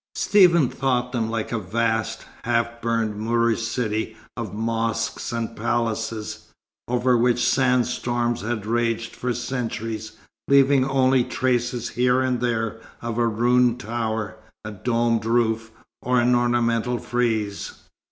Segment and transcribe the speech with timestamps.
[0.15, 6.47] Stephen thought them like a vast, half burned Moorish city of mosques and palaces,
[6.87, 10.13] over which sand storms had raged for centuries,
[10.47, 15.69] leaving only traces here and there of a ruined tower, a domed roof,
[16.01, 17.73] or an ornamental frieze.